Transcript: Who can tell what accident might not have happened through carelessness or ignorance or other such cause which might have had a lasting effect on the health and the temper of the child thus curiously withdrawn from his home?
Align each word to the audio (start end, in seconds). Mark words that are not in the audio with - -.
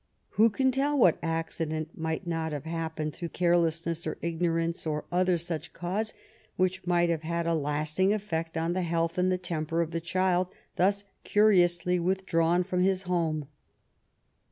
Who 0.29 0.49
can 0.49 0.71
tell 0.71 0.97
what 0.97 1.19
accident 1.21 1.95
might 1.95 2.25
not 2.25 2.53
have 2.53 2.65
happened 2.65 3.13
through 3.13 3.29
carelessness 3.29 4.07
or 4.07 4.17
ignorance 4.23 4.87
or 4.87 5.05
other 5.11 5.37
such 5.37 5.73
cause 5.73 6.15
which 6.55 6.87
might 6.87 7.09
have 7.09 7.21
had 7.21 7.45
a 7.45 7.53
lasting 7.53 8.11
effect 8.11 8.57
on 8.57 8.73
the 8.73 8.81
health 8.81 9.19
and 9.19 9.31
the 9.31 9.37
temper 9.37 9.79
of 9.79 9.91
the 9.91 10.01
child 10.01 10.47
thus 10.75 11.03
curiously 11.23 11.99
withdrawn 11.99 12.63
from 12.63 12.81
his 12.81 13.03
home? 13.03 13.45